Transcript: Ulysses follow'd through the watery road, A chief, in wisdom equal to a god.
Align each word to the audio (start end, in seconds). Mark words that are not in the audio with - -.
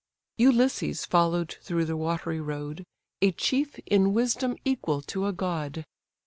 Ulysses 0.39 1.05
follow'd 1.05 1.59
through 1.61 1.85
the 1.85 1.95
watery 1.95 2.39
road, 2.41 2.87
A 3.21 3.31
chief, 3.33 3.77
in 3.85 4.13
wisdom 4.15 4.55
equal 4.65 5.03
to 5.03 5.27
a 5.27 5.31
god. 5.31 5.85